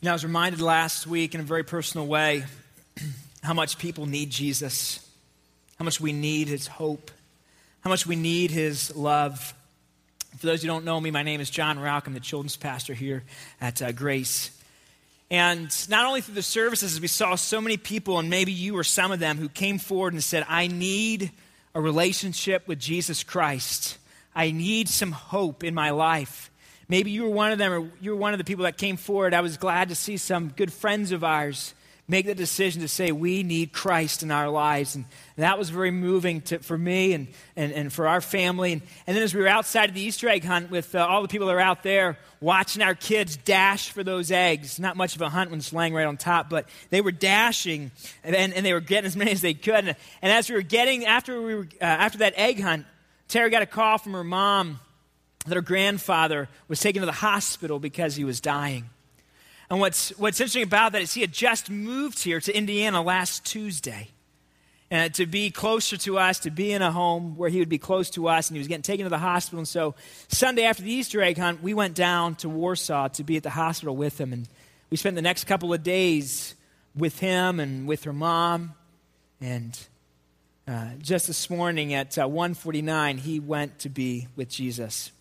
[0.00, 2.44] You know, I was reminded last week in a very personal way
[3.42, 5.04] how much people need Jesus,
[5.76, 7.10] how much we need his hope,
[7.80, 9.52] how much we need his love.
[10.36, 12.06] For those who don't know me, my name is John Rauch.
[12.06, 13.24] I'm the children's pastor here
[13.60, 14.52] at uh, Grace.
[15.32, 18.84] And not only through the services, we saw so many people, and maybe you were
[18.84, 21.32] some of them, who came forward and said, I need
[21.74, 23.98] a relationship with Jesus Christ.
[24.32, 26.52] I need some hope in my life.
[26.88, 28.96] Maybe you were one of them, or you were one of the people that came
[28.96, 29.34] forward.
[29.34, 31.74] I was glad to see some good friends of ours
[32.08, 34.94] make the decision to say, We need Christ in our lives.
[34.94, 35.04] And
[35.36, 38.72] that was very moving to, for me and, and, and for our family.
[38.72, 41.20] And, and then as we were outside of the Easter egg hunt with uh, all
[41.20, 45.14] the people that are out there watching our kids dash for those eggs, not much
[45.14, 47.90] of a hunt when it's laying right on top, but they were dashing
[48.24, 49.88] and, and they were getting as many as they could.
[49.88, 52.86] And, and as we were getting, after, we were, uh, after that egg hunt,
[53.28, 54.80] Terry got a call from her mom
[55.48, 58.90] that her grandfather was taken to the hospital because he was dying.
[59.70, 63.44] And what's, what's interesting about that is he had just moved here to Indiana last
[63.44, 64.08] Tuesday.
[64.90, 67.76] And to be closer to us, to be in a home where he would be
[67.76, 69.58] close to us, and he was getting taken to the hospital.
[69.58, 69.94] And so,
[70.28, 73.50] Sunday after the Easter egg hunt, we went down to Warsaw to be at the
[73.50, 74.32] hospital with him.
[74.32, 74.48] And
[74.88, 76.54] we spent the next couple of days
[76.96, 78.72] with him and with her mom.
[79.42, 79.78] And
[80.66, 85.12] uh, just this morning at uh, 1:49, he went to be with Jesus.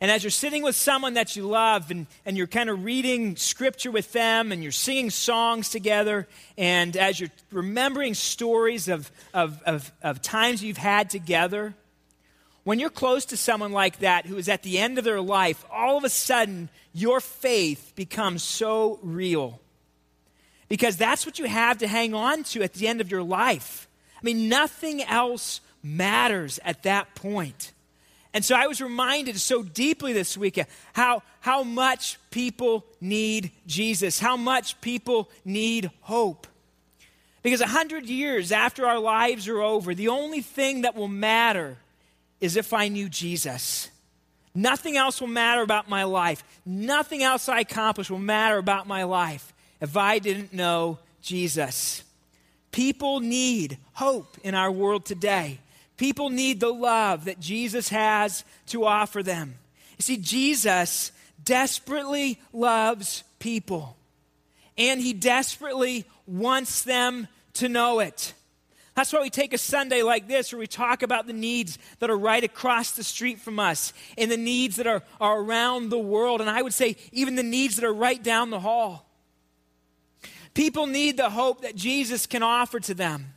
[0.00, 3.34] And as you're sitting with someone that you love and, and you're kind of reading
[3.36, 9.62] scripture with them and you're singing songs together, and as you're remembering stories of, of,
[9.62, 11.74] of, of times you've had together,
[12.64, 15.64] when you're close to someone like that who is at the end of their life,
[15.70, 19.60] all of a sudden your faith becomes so real.
[20.68, 23.88] Because that's what you have to hang on to at the end of your life.
[24.20, 27.72] I mean, nothing else matters at that point.
[28.36, 34.20] And so I was reminded so deeply this weekend how, how much people need Jesus,
[34.20, 36.46] how much people need hope.
[37.42, 41.78] Because a hundred years after our lives are over, the only thing that will matter
[42.38, 43.88] is if I knew Jesus.
[44.54, 46.44] Nothing else will matter about my life.
[46.66, 52.04] Nothing else I accomplish will matter about my life if I didn't know Jesus.
[52.70, 55.58] People need hope in our world today.
[55.96, 59.54] People need the love that Jesus has to offer them.
[59.98, 61.12] You see, Jesus
[61.42, 63.96] desperately loves people,
[64.76, 68.34] and he desperately wants them to know it.
[68.94, 72.08] That's why we take a Sunday like this where we talk about the needs that
[72.08, 75.98] are right across the street from us and the needs that are, are around the
[75.98, 76.40] world.
[76.40, 79.06] And I would say, even the needs that are right down the hall.
[80.54, 83.34] People need the hope that Jesus can offer to them.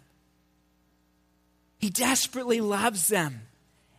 [1.79, 3.41] He desperately loves them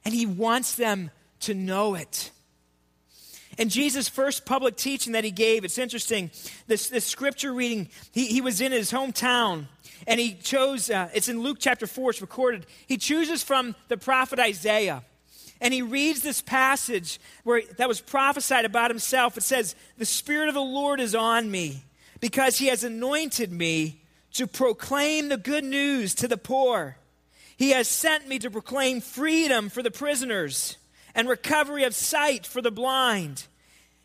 [0.05, 1.11] and he wants them
[1.41, 2.31] to know it.
[3.59, 6.31] And Jesus' first public teaching that he gave, it's interesting.
[6.67, 9.67] This, this scripture reading, he, he was in his hometown
[10.07, 12.67] and he chose, uh, it's in Luke chapter 4, it's recorded.
[12.87, 15.03] He chooses from the prophet Isaiah.
[15.61, 19.37] And he reads this passage where that was prophesied about himself.
[19.37, 21.83] It says, The Spirit of the Lord is on me
[22.21, 24.01] because he has anointed me
[24.35, 26.97] to proclaim the good news to the poor.
[27.61, 30.79] He has sent me to proclaim freedom for the prisoners
[31.15, 33.45] and recovery of sight for the blind,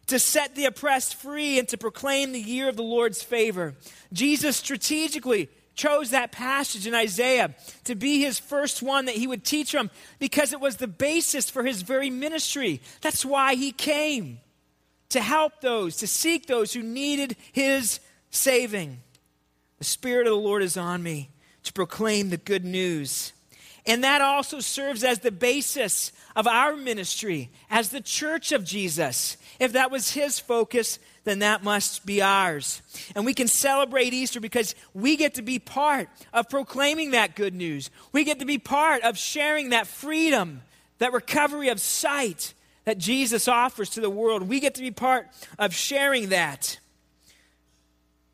[0.07, 3.73] to set the oppressed free and to proclaim the year of the Lord's favor.
[4.11, 7.55] Jesus strategically chose that passage in Isaiah
[7.85, 9.89] to be his first one that he would teach them
[10.19, 12.81] because it was the basis for his very ministry.
[12.99, 14.41] That's why he came
[15.09, 18.01] to help those, to seek those who needed his
[18.31, 18.99] saving.
[19.77, 21.29] The Spirit of the Lord is on me
[21.63, 23.31] to proclaim the good news.
[23.87, 29.37] And that also serves as the basis of our ministry as the church of Jesus.
[29.59, 32.81] If that was his focus, then that must be ours.
[33.15, 37.53] And we can celebrate Easter because we get to be part of proclaiming that good
[37.53, 37.91] news.
[38.11, 40.61] We get to be part of sharing that freedom,
[40.97, 42.53] that recovery of sight
[42.85, 44.43] that Jesus offers to the world.
[44.43, 45.27] We get to be part
[45.59, 46.79] of sharing that.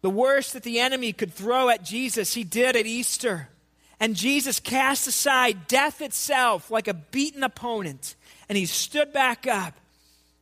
[0.01, 3.50] The worst that the enemy could throw at Jesus, he did at Easter.
[4.01, 8.15] And Jesus cast aside death itself like a beaten opponent.
[8.50, 9.75] And he stood back up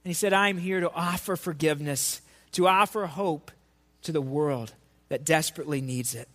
[0.04, 2.22] and he said, I'm here to offer forgiveness,
[2.54, 3.52] to offer hope
[4.04, 4.72] to the world
[5.10, 6.30] that desperately needs it.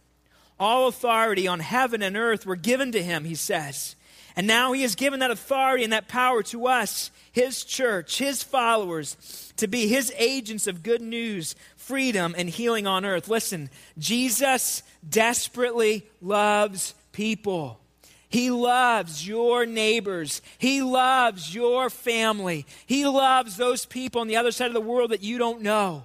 [0.61, 3.97] All authority on heaven and earth were given to him, he says.
[4.37, 8.43] And now he has given that authority and that power to us, his church, his
[8.43, 13.29] followers, to be his agents of good news, freedom, and healing on earth.
[13.29, 17.81] Listen, Jesus desperately loves people.
[18.29, 20.43] He loves your neighbors.
[20.59, 22.67] He loves your family.
[22.85, 26.03] He loves those people on the other side of the world that you don't know.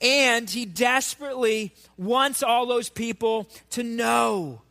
[0.00, 4.62] And he desperately wants all those people to know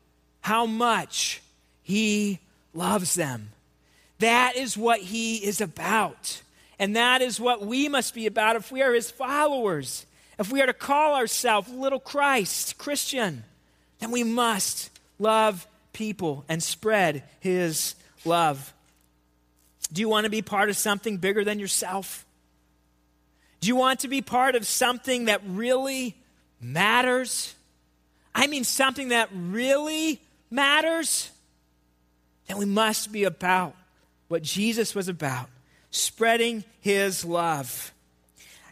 [0.42, 1.42] how much
[1.82, 2.40] he
[2.74, 3.50] loves them.
[4.20, 6.42] That is what he is about.
[6.80, 10.06] And that is what we must be about if we are his followers.
[10.38, 13.44] If we are to call ourselves little Christ, Christian,
[14.00, 17.96] then we must love people and spread his
[18.26, 18.74] love.
[19.92, 22.26] Do you want to be part of something bigger than yourself?
[23.60, 26.16] Do you want to be part of something that really
[26.62, 27.54] matters?
[28.34, 31.30] I mean, something that really matters?
[32.48, 33.76] Then we must be about
[34.28, 35.50] what Jesus was about
[35.92, 37.92] spreading his love.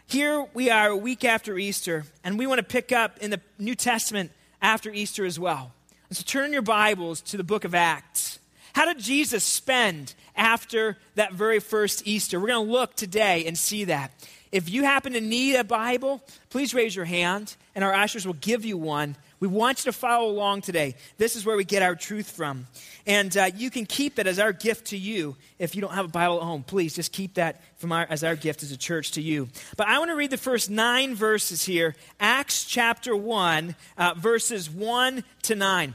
[0.06, 3.40] Here we are a week after Easter, and we want to pick up in the
[3.58, 4.30] New Testament
[4.62, 5.72] after Easter as well.
[6.10, 8.38] So turn your Bibles to the book of Acts.
[8.72, 12.40] How did Jesus spend after that very first Easter?
[12.40, 14.10] We're going to look today and see that.
[14.50, 18.32] If you happen to need a Bible, please raise your hand, and our ushers will
[18.32, 19.16] give you one.
[19.40, 20.96] We want you to follow along today.
[21.16, 22.66] This is where we get our truth from.
[23.06, 26.06] And uh, you can keep it as our gift to you if you don't have
[26.06, 26.64] a Bible at home.
[26.64, 29.48] Please just keep that from our, as our gift as a church to you.
[29.76, 34.68] But I want to read the first nine verses here Acts chapter 1, uh, verses
[34.68, 35.94] 1 to 9.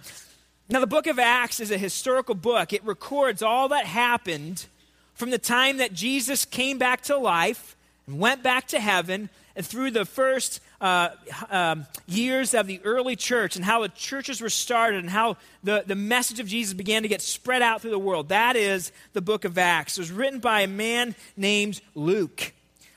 [0.70, 4.66] Now, the book of Acts is a historical book, it records all that happened
[5.14, 7.76] from the time that Jesus came back to life
[8.08, 9.30] and went back to heaven
[9.62, 11.10] through the first uh,
[11.50, 15.84] um, years of the early church and how the churches were started and how the,
[15.86, 18.30] the message of Jesus began to get spread out through the world.
[18.30, 19.98] That is the book of Acts.
[19.98, 22.54] It was written by a man named Luke.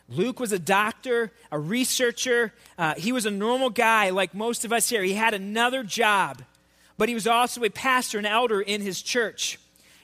[0.08, 2.53] Luke was a doctor, a researcher.
[2.79, 5.03] Uh, he was a normal guy like most of us here.
[5.03, 6.43] He had another job,
[6.97, 9.58] but he was also a pastor, an elder in his church.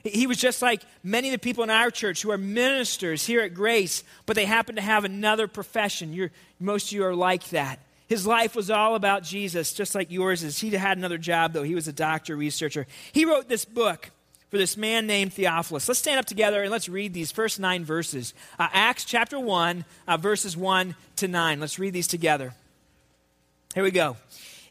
[0.05, 3.41] He was just like many of the people in our church who are ministers here
[3.43, 6.13] at Grace, but they happen to have another profession.
[6.13, 7.79] You're, most of you are like that.
[8.09, 10.59] His life was all about Jesus, just like yours is.
[10.59, 11.63] He had another job, though.
[11.63, 12.87] He was a doctor, researcher.
[13.13, 14.11] He wrote this book
[14.51, 15.89] for this man named Theophilus.
[15.89, 18.35] Let's stand up together and let's read these first nine verses.
[18.59, 21.59] Uh, Acts chapter 1, uh, verses 1 to 9.
[21.59, 22.53] Let's read these together.
[23.75, 24.19] Here we go.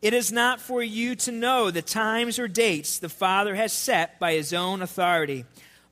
[0.00, 4.18] it is not for you to know the times or dates the Father has set
[4.20, 5.44] by his own authority,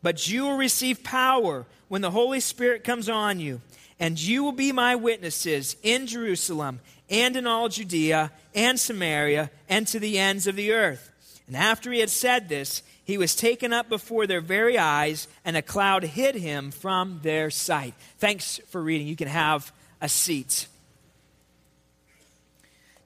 [0.03, 3.61] but you will receive power when the Holy Spirit comes on you,
[3.99, 9.87] and you will be my witnesses in Jerusalem and in all Judea and Samaria and
[9.89, 11.11] to the ends of the earth.
[11.47, 15.57] And after he had said this, he was taken up before their very eyes, and
[15.57, 17.95] a cloud hid him from their sight.
[18.19, 19.07] Thanks for reading.
[19.07, 20.67] You can have a seat.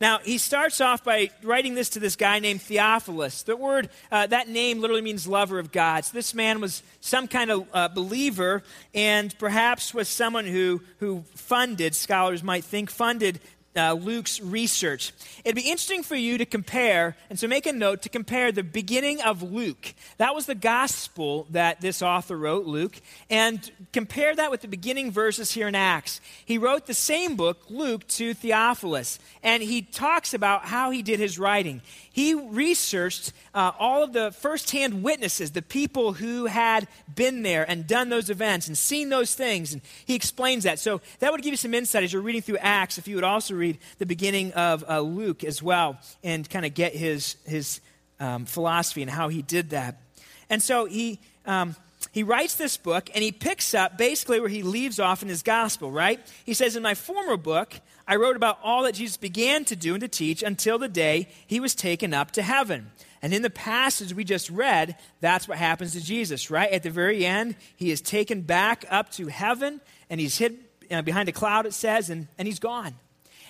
[0.00, 3.42] Now, he starts off by writing this to this guy named Theophilus.
[3.42, 6.06] The word, uh, that name literally means lover of God.
[6.06, 8.62] So this man was some kind of uh, believer
[8.94, 13.40] and perhaps was someone who, who funded, scholars might think, funded
[13.76, 15.12] uh, Luke's research.
[15.44, 18.62] It'd be interesting for you to compare, and so make a note to compare the
[18.62, 19.94] beginning of Luke.
[20.18, 25.12] That was the gospel that this author wrote, Luke, and compare that with the beginning
[25.12, 26.20] verses here in Acts.
[26.44, 31.20] He wrote the same book, Luke, to Theophilus, and he talks about how he did
[31.20, 31.80] his writing.
[32.12, 37.86] He researched uh, all of the firsthand witnesses, the people who had been there and
[37.86, 40.80] done those events and seen those things, and he explains that.
[40.80, 43.24] So that would give you some insight as you're reading through Acts if you would
[43.24, 47.80] also read the beginning of uh, Luke as well and kind of get his, his
[48.18, 50.00] um, philosophy and how he did that.
[50.48, 51.76] And so he, um,
[52.12, 55.42] he writes this book and he picks up basically where he leaves off in his
[55.42, 56.20] gospel, right?
[56.44, 57.74] He says, In my former book,
[58.08, 61.28] I wrote about all that Jesus began to do and to teach until the day
[61.46, 62.90] he was taken up to heaven.
[63.22, 66.70] And in the passage we just read, that's what happens to Jesus, right?
[66.70, 70.58] At the very end, he is taken back up to heaven and he's hid
[70.90, 72.94] uh, behind a cloud, it says, and, and he's gone.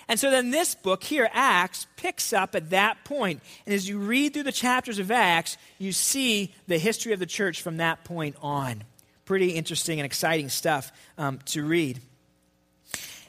[0.07, 3.41] And so then this book here, Acts, picks up at that point.
[3.65, 7.25] And as you read through the chapters of Acts, you see the history of the
[7.25, 8.83] church from that point on.
[9.25, 11.99] Pretty interesting and exciting stuff um, to read.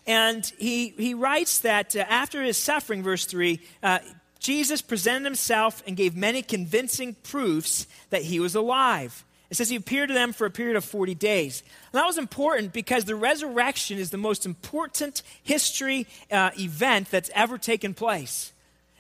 [0.06, 4.00] And he, he writes that uh, after his suffering, verse 3, uh,
[4.40, 9.24] Jesus presented himself and gave many convincing proofs that he was alive.
[9.52, 11.62] It says he appeared to them for a period of 40 days.
[11.92, 17.28] And that was important because the resurrection is the most important history uh, event that's
[17.34, 18.54] ever taken place.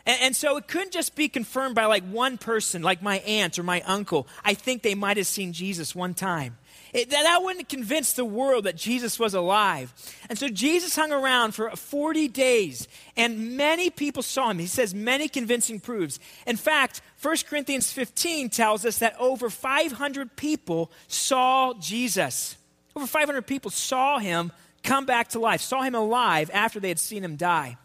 [0.04, 3.58] And, and, so it couldn't just be confirmed by like one person, like my aunt
[3.58, 4.28] or my uncle.
[4.44, 6.58] I think they might have seen Jesus one time.
[6.92, 9.94] It, that wouldn't convince the world that Jesus was alive.
[10.28, 14.58] And so Jesus hung around for 40 days, and many people saw him.
[14.58, 16.18] He says many convincing proofs.
[16.46, 22.56] In fact, 1 Corinthians 15 tells us that over 500 people saw Jesus.
[22.94, 26.98] Over 500 people saw him come back to life, saw him alive after they had
[26.98, 27.78] seen him die.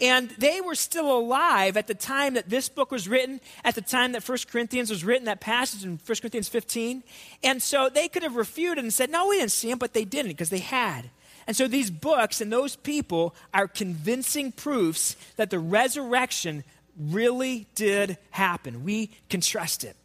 [0.00, 3.82] And they were still alive at the time that this book was written, at the
[3.82, 7.02] time that 1 Corinthians was written, that passage in 1 Corinthians 15.
[7.42, 10.04] And so they could have refuted and said, no, we didn't see him, but they
[10.04, 11.10] didn't because they had.
[11.46, 16.64] And so these books and those people are convincing proofs that the resurrection
[16.98, 18.84] really did happen.
[18.84, 19.96] We can trust it.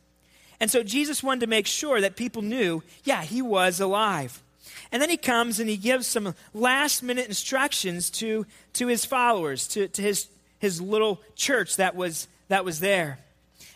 [0.59, 4.41] And so Jesus wanted to make sure that people knew, yeah, he was alive.
[4.91, 9.67] And then he comes and he gives some last minute instructions to, to his followers,
[9.69, 10.27] to, to his,
[10.59, 13.19] his little church that was, that was there.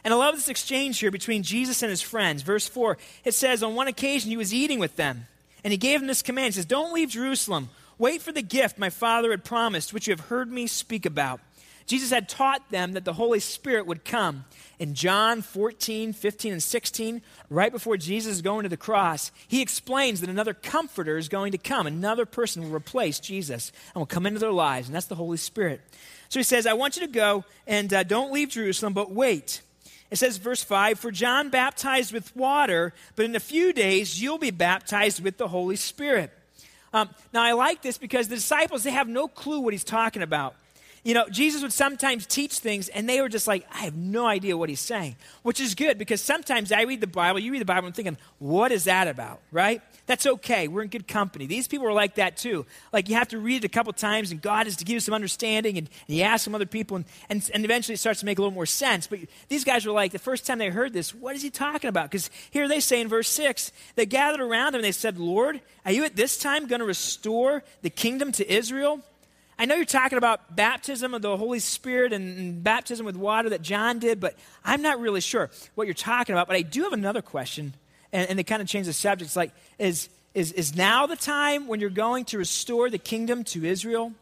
[0.03, 2.41] And I love this exchange here between Jesus and his friends.
[2.41, 5.27] Verse 4, it says, On one occasion he was eating with them,
[5.63, 6.47] and he gave them this command.
[6.47, 7.69] He says, Don't leave Jerusalem.
[7.97, 11.41] Wait for the gift my Father had promised, which you have heard me speak about.
[11.89, 14.45] Jesus had taught them that the Holy Spirit would come.
[14.77, 19.59] In John 14, 15, and 16, right before Jesus is going to the cross, he
[19.59, 21.87] explains that another comforter is going to come.
[21.87, 25.37] Another person will replace Jesus and will come into their lives, and that's the Holy
[25.37, 25.81] Spirit.
[26.29, 29.63] So he says, I want you to go and uh, don't leave Jerusalem, but wait.
[30.11, 34.37] It says, verse 5 For John baptized with water, but in a few days you'll
[34.37, 36.31] be baptized with the Holy Spirit.
[36.93, 40.21] Um, now, I like this because the disciples, they have no clue what he's talking
[40.21, 40.55] about.
[41.03, 44.25] You know, Jesus would sometimes teach things and they were just like, I have no
[44.25, 47.61] idea what he's saying, which is good because sometimes I read the Bible, you read
[47.61, 49.81] the Bible and thinking, what is that about, right?
[50.07, 50.67] That's okay.
[50.67, 51.45] We're in good company.
[51.45, 52.65] These people are like that too.
[52.91, 54.99] Like you have to read it a couple times and God is to give you
[54.99, 58.19] some understanding and, and you ask some other people and, and, and eventually it starts
[58.19, 59.07] to make a little more sense.
[59.07, 61.87] But these guys were like, the first time they heard this, what is he talking
[61.87, 62.11] about?
[62.11, 65.61] Because here they say in verse 6, they gathered around him and they said, Lord,
[65.85, 69.01] are you at this time going to restore the kingdom to Israel?
[69.61, 73.49] I know you're talking about baptism of the Holy Spirit and, and baptism with water
[73.49, 76.47] that John did, but I'm not really sure what you're talking about.
[76.47, 77.73] But I do have another question,
[78.13, 79.27] and, and they kind of change the subject.
[79.27, 83.43] It's like, is, is, is now the time when you're going to restore the kingdom
[83.45, 84.13] to Israel?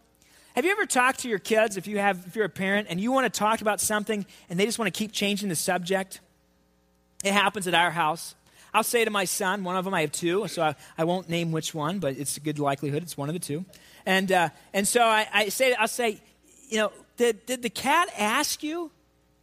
[0.55, 2.99] Have you ever talked to your kids, if, you have, if you're a parent, and
[2.99, 6.19] you want to talk about something and they just want to keep changing the subject?
[7.23, 8.33] It happens at our house.
[8.73, 11.29] I'll say to my son, one of them, I have two, so I, I won't
[11.29, 13.65] name which one, but it's a good likelihood it's one of the two.
[14.07, 16.21] And, uh, and so I, I say, I'll say,
[16.69, 18.89] you know, did, did the cat ask you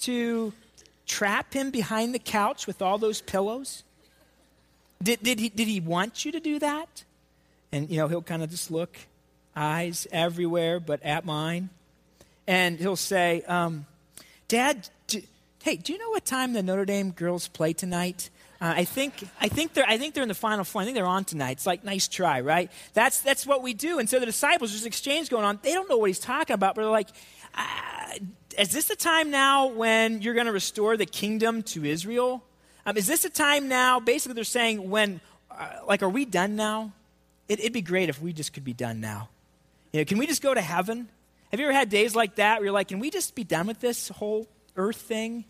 [0.00, 0.54] to
[1.06, 3.82] trap him behind the couch with all those pillows?
[5.02, 7.04] Did, did, he, did he want you to do that?
[7.72, 8.96] And, you know, he'll kind of just look,
[9.54, 11.68] eyes everywhere but at mine.
[12.46, 13.84] And he'll say, um,
[14.48, 15.20] Dad, do,
[15.62, 18.30] hey, do you know what time the Notre Dame girls play tonight?
[18.64, 20.80] Uh, I think I think they're I think they're in the final four.
[20.80, 21.50] I think they're on tonight.
[21.50, 22.72] It's like nice try, right?
[22.94, 23.98] That's that's what we do.
[23.98, 25.58] And so the disciples, there's an exchange going on.
[25.62, 27.10] They don't know what he's talking about, but they're like,
[27.54, 28.14] uh,
[28.56, 32.42] "Is this the time now when you're going to restore the kingdom to Israel?
[32.86, 36.56] Um, is this the time now?" Basically, they're saying, "When, uh, like, are we done
[36.56, 36.94] now?
[37.50, 39.28] It, it'd be great if we just could be done now.
[39.92, 41.10] You know, can we just go to heaven?
[41.50, 43.66] Have you ever had days like that where you're like, can we just be done
[43.66, 45.44] with this whole earth thing?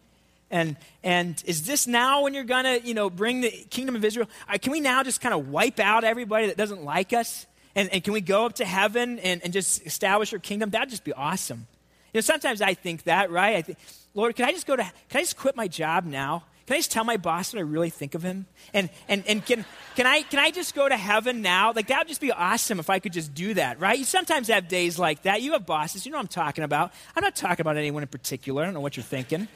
[0.50, 4.04] And, and is this now when you're going to, you know, bring the kingdom of
[4.04, 4.28] Israel?
[4.60, 7.46] Can we now just kind of wipe out everybody that doesn't like us?
[7.74, 10.70] And, and can we go up to heaven and, and just establish your kingdom?
[10.70, 11.66] That'd just be awesome.
[12.12, 13.56] You know, sometimes I think that, right?
[13.56, 13.78] I think,
[14.14, 16.44] Lord, can I just go to, can I just quit my job now?
[16.66, 18.46] Can I just tell my boss what I really think of him?
[18.72, 21.72] And, and, and can, can, I, can I just go to heaven now?
[21.74, 23.98] Like, that would just be awesome if I could just do that, right?
[23.98, 25.42] You sometimes have days like that.
[25.42, 26.06] You have bosses.
[26.06, 26.92] You know what I'm talking about.
[27.14, 28.62] I'm not talking about anyone in particular.
[28.62, 29.48] I don't know what you're thinking.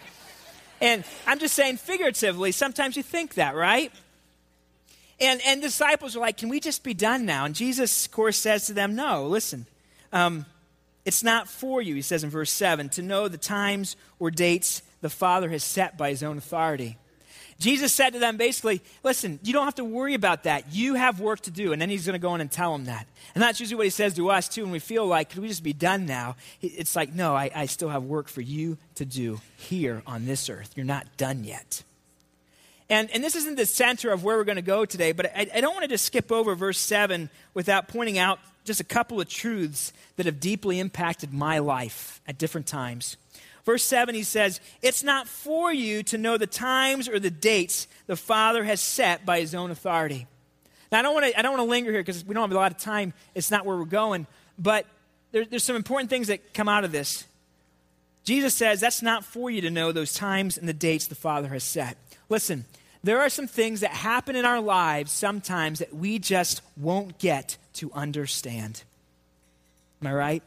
[0.81, 3.93] And I'm just saying figuratively, sometimes you think that, right?
[5.21, 7.45] And, and disciples are like, can we just be done now?
[7.45, 9.67] And Jesus, of course, says to them, no, listen,
[10.13, 10.47] um,
[11.05, 14.83] it's not for you, he says in verse 7, to know the times or dates
[15.01, 16.97] the Father has set by his own authority.
[17.59, 20.73] Jesus said to them basically, listen, you don't have to worry about that.
[20.73, 21.73] You have work to do.
[21.73, 23.07] And then he's going to go in and tell them that.
[23.35, 25.49] And that's usually what he says to us, too, when we feel like, could we
[25.49, 26.37] just be done now?
[26.63, 30.49] It's like, no, I, I still have work for you to do here on this
[30.49, 30.73] earth.
[30.77, 31.83] You're not done yet.
[32.91, 35.49] And, and this isn't the center of where we're going to go today, but I,
[35.55, 39.21] I don't want to just skip over verse 7 without pointing out just a couple
[39.21, 43.17] of truths that have deeply impacted my life at different times.
[43.69, 47.87] Verse 7, he says, It's not for you to know the times or the dates
[48.07, 50.27] the Father has set by his own authority.
[50.91, 53.13] Now, I don't want to, linger here because we don't have a lot of time.
[53.35, 54.27] It's not where we're going.
[54.59, 54.87] But
[55.33, 57.27] there, there's some important things that come out of this.
[58.25, 61.49] Jesus says, That's not for you to know those times and the dates the Father
[61.49, 61.99] has set.
[62.31, 62.65] Listen,
[63.05, 67.59] there are some things that happen in our lives sometimes that we just won't get
[67.75, 68.83] to understand.
[70.01, 70.43] Am I right?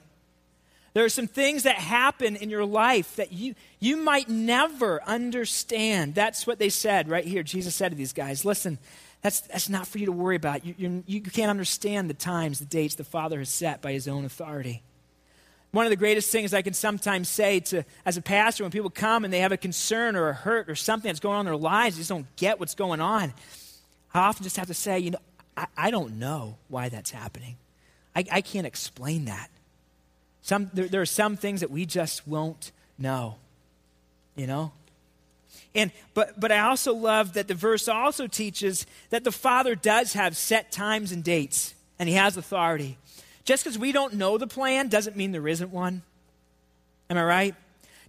[0.93, 6.15] There are some things that happen in your life that you, you might never understand.
[6.15, 7.43] That's what they said right here.
[7.43, 8.77] Jesus said to these guys, listen,
[9.21, 10.65] that's, that's not for you to worry about.
[10.65, 14.07] You, you, you can't understand the times, the dates the Father has set by his
[14.07, 14.83] own authority.
[15.71, 18.89] One of the greatest things I can sometimes say to, as a pastor when people
[18.89, 21.45] come and they have a concern or a hurt or something that's going on in
[21.45, 23.33] their lives, they just don't get what's going on.
[24.13, 25.19] I often just have to say, you know,
[25.55, 27.55] I, I don't know why that's happening.
[28.13, 29.50] I, I can't explain that.
[30.41, 33.36] Some, there, there are some things that we just won't know,
[34.36, 34.71] you know?
[35.74, 40.13] And, but, but I also love that the verse also teaches that the Father does
[40.13, 42.98] have set times and dates, and He has authority.
[43.45, 46.01] Just because we don't know the plan doesn't mean there isn't one.
[47.10, 47.55] Am I right?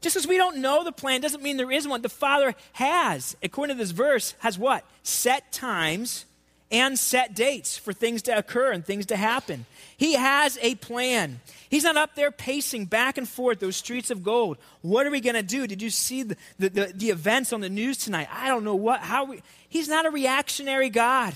[0.00, 2.02] Just because we don't know the plan doesn't mean there isn't one.
[2.02, 4.84] The Father has, according to this verse, has what?
[5.04, 6.24] Set times
[6.73, 9.67] and set dates for things to occur and things to happen.
[9.97, 11.41] He has a plan.
[11.69, 14.57] He's not up there pacing back and forth those streets of gold.
[14.81, 15.67] What are we going to do?
[15.67, 18.29] Did you see the, the, the, the, events on the news tonight?
[18.33, 21.35] I don't know what, how we, he's not a reactionary God.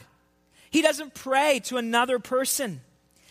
[0.70, 2.80] He doesn't pray to another person.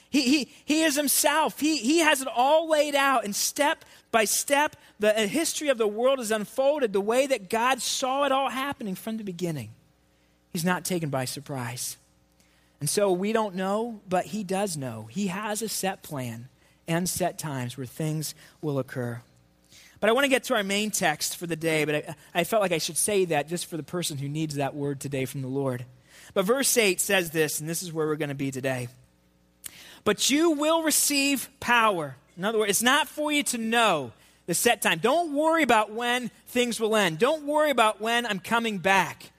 [0.10, 1.60] He, he, he is himself.
[1.60, 5.78] He, he has it all laid out, and step by step, the uh, history of
[5.78, 9.72] the world is unfolded the way that God saw it all happening from the beginning.
[10.56, 11.98] He's not taken by surprise.
[12.80, 15.10] And so we don't know, but He does know.
[15.12, 16.48] He has a set plan
[16.88, 19.22] and set times where things will occur.
[20.00, 22.44] But I want to get to our main text for the day, but I, I,
[22.46, 25.26] felt like I should say that just for the person who needs that word today
[25.26, 25.84] from the Lord.
[26.34, 28.88] But verse 8 says this, and this is where we're going to be today.
[30.06, 32.16] But you will receive power.
[32.38, 34.14] In other words, it's not for you to know
[34.46, 35.00] the set time.
[35.00, 37.20] Don't worry about when things will end.
[37.20, 39.34] Don't worry about when I'm coming back.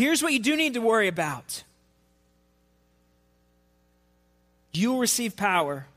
[0.00, 1.62] Here's what you do need to worry about
[4.72, 5.88] you will receive power,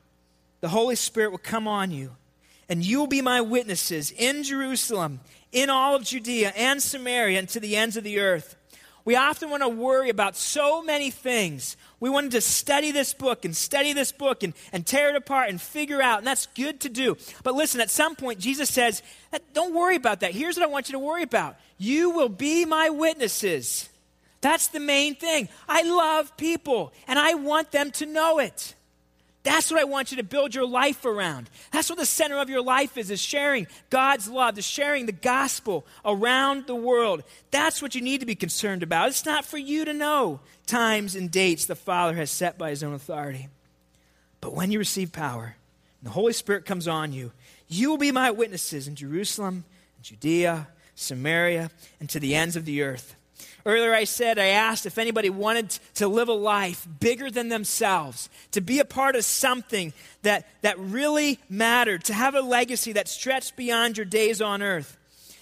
[0.60, 2.12] the Holy Spirit will come on you,
[2.68, 5.22] and you will be my witnesses in Jerusalem,
[5.54, 8.58] in all of Judea and Samaria, and to the ends of the earth.
[9.06, 11.78] We often want to worry about so many things.
[12.02, 15.50] We want to study this book and study this book and, and tear it apart
[15.50, 17.16] and figure out, and that's good to do.
[17.44, 19.02] But listen, at some point, Jesus says,
[19.54, 20.34] Don't worry about that.
[20.34, 23.90] Here's what I want you to worry about you will be my witnesses
[24.44, 25.48] that's the main thing.
[25.70, 28.76] I love people and I want them to know it.
[29.44, 31.50] That's what I want you to build your life around.
[31.72, 35.14] That's what the center of your life is, is sharing God's love, is sharing the
[35.14, 37.24] gospel around the world.
[37.52, 39.08] That's what you need to be concerned about.
[39.10, 42.84] It's not for you to know times and dates the Father has set by his
[42.84, 43.48] own authority.
[44.42, 45.56] But when you receive power,
[46.02, 47.32] and the Holy Spirit comes on you,
[47.70, 49.64] you will be my witnesses in Jerusalem,
[50.02, 51.70] Judea, Samaria,
[52.02, 53.16] and to the ends of the earth.
[53.66, 58.30] Earlier, I said, I asked if anybody wanted to live a life bigger than themselves,
[58.52, 63.08] to be a part of something that, that really mattered, to have a legacy that
[63.08, 64.98] stretched beyond your days on earth.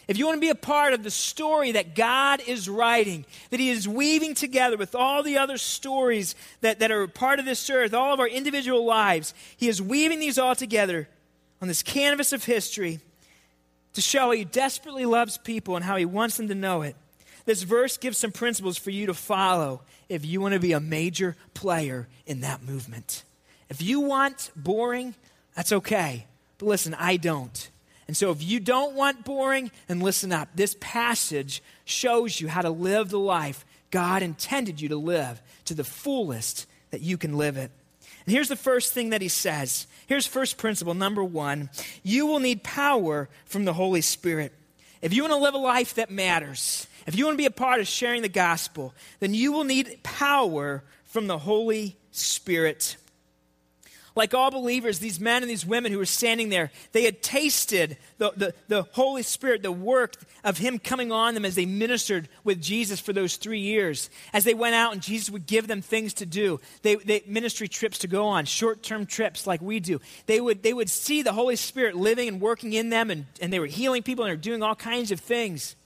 [0.08, 3.60] If you want to be a part of the story that God is writing, that
[3.60, 7.70] He is weaving together with all the other stories that, that are part of this
[7.70, 11.08] earth, all of our individual lives, He is weaving these all together
[11.60, 13.00] on this canvas of history
[13.94, 16.96] to show how He desperately loves people and how He wants them to know it.
[17.46, 20.80] This verse gives some principles for you to follow if you want to be a
[20.80, 23.24] major player in that movement.
[23.70, 25.16] If you want boring,
[25.56, 26.28] that's okay.
[26.58, 27.70] But listen, I don't.
[28.08, 30.50] And so if you don't want boring, then listen up.
[30.54, 35.74] This passage shows you how to live the life God intended you to live to
[35.74, 37.72] the fullest that you can live it.
[38.26, 39.88] And here's the first thing that he says.
[40.08, 41.70] Here's first principle number one
[42.04, 44.54] you will need power from the Holy Spirit.
[45.02, 47.52] If you want to live a life that matters, if you want to be a
[47.52, 52.98] part of sharing the gospel, then you will need power from the Holy Spirit.
[54.14, 57.98] Like all believers, these men and these women who were standing there, they had tasted
[58.18, 62.28] the, the, the, Holy Spirit, the work of Him coming on them as they ministered
[62.44, 64.10] with Jesus for those three years.
[64.34, 67.70] As they went out and Jesus would give them things to do, they, they ministry
[67.70, 70.02] trips to go on, short term trips like we do.
[70.26, 73.54] They would, they would see the Holy Spirit living and working in them, and, and
[73.54, 75.78] they were healing people and they were doing all kinds of things.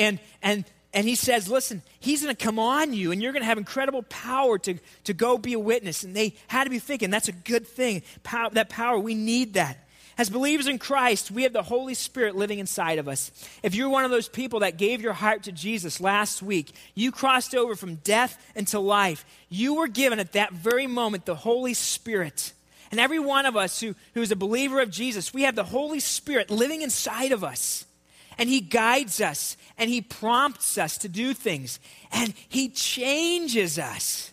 [0.00, 3.42] And, and and he says, Listen, he's going to come on you, and you're going
[3.42, 6.02] to have incredible power to, to go be a witness.
[6.02, 8.02] And they had to be thinking, That's a good thing.
[8.22, 9.86] Power, that power, we need that.
[10.18, 13.30] As believers in Christ, we have the Holy Spirit living inside of us.
[13.62, 17.10] If you're one of those people that gave your heart to Jesus last week, you
[17.10, 19.24] crossed over from death into life.
[19.48, 22.52] You were given at that very moment the Holy Spirit.
[22.90, 25.64] And every one of us who, who is a believer of Jesus, we have the
[25.64, 27.86] Holy Spirit living inside of us
[28.40, 31.78] and He guides us and He prompts us to do things
[32.10, 34.32] and He changes us.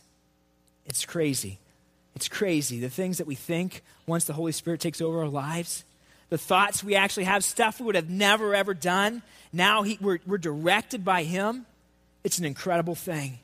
[0.86, 1.60] It's crazy.
[2.16, 2.80] It's crazy.
[2.80, 5.84] The things that we think once the Holy Spirit takes over our lives,
[6.30, 9.22] the thoughts we actually have, stuff we would have never ever done.
[9.52, 11.66] Now he, we're, we're directed by Him.
[12.24, 13.40] It's an incredible thing.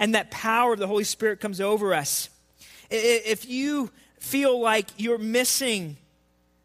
[0.00, 2.28] And that power of the Holy Spirit comes over us.
[2.90, 5.96] If you feel like you're missing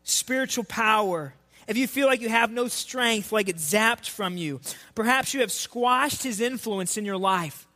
[0.04, 1.34] spiritual power,
[1.68, 4.62] if you feel like you have no strength, like it's zapped from you,
[4.96, 7.68] perhaps you have squashed his influence in your life.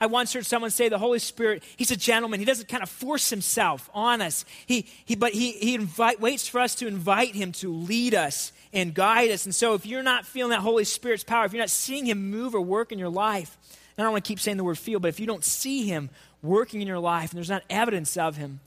[0.00, 2.40] I once heard someone say the Holy Spirit, he's a gentleman.
[2.40, 4.46] He doesn't kind of force himself on us.
[4.64, 8.52] He, he, but he, he invite, waits for us to invite him to lead us
[8.72, 9.44] and guide us.
[9.44, 12.30] And so if you're not feeling that Holy Spirit's power, if you're not seeing him
[12.30, 13.58] move or work in your life,
[13.96, 15.84] and I don't want to keep saying the word feel, but if you don't see
[15.84, 16.08] him
[16.42, 18.60] working in your life and there's not evidence of him,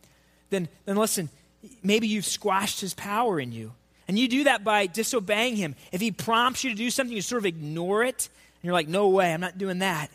[0.51, 1.29] then, then listen,
[1.81, 3.71] maybe you've squashed his power in you.
[4.07, 5.75] And you do that by disobeying him.
[5.91, 8.29] If he prompts you to do something, you sort of ignore it,
[8.61, 10.09] and you're like, no way, I'm not doing that.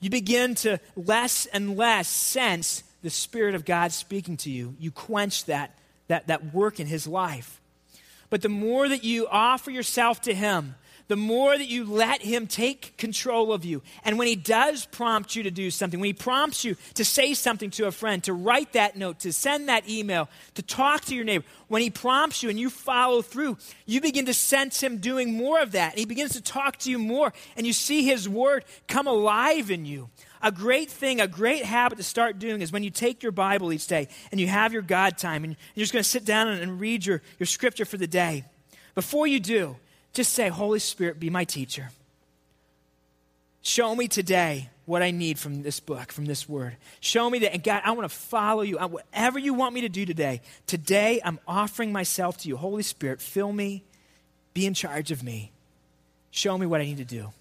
[0.00, 4.74] You begin to less and less sense the Spirit of God speaking to you.
[4.78, 5.76] You quench that,
[6.08, 7.60] that, that work in his life.
[8.30, 10.74] But the more that you offer yourself to him,
[11.08, 13.82] the more that you let Him take control of you.
[14.04, 17.34] And when He does prompt you to do something, when He prompts you to say
[17.34, 21.14] something to a friend, to write that note, to send that email, to talk to
[21.14, 24.98] your neighbor, when He prompts you and you follow through, you begin to sense Him
[24.98, 25.92] doing more of that.
[25.92, 29.70] And He begins to talk to you more, and you see His word come alive
[29.70, 30.08] in you.
[30.40, 33.72] A great thing, a great habit to start doing is when you take your Bible
[33.72, 36.48] each day and you have your God time and you're just going to sit down
[36.48, 38.44] and read your, your scripture for the day.
[38.94, 39.76] Before you do,
[40.14, 41.90] just say, Holy Spirit, be my teacher.
[43.62, 46.76] Show me today what I need from this book, from this word.
[47.00, 48.78] Show me that, and God, I want to follow you.
[48.78, 52.56] Whatever you want me to do today, today I'm offering myself to you.
[52.56, 53.82] Holy Spirit, fill me,
[54.52, 55.50] be in charge of me.
[56.30, 57.32] Show me what I need to do.